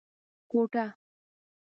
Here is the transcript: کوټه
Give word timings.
کوټه 0.49 0.85